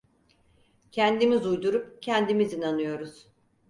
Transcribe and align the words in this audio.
Kendimiz 0.91 1.45
uydurup 1.45 2.01
kendimiz 2.03 2.53
inanıyoruz. 2.53 3.27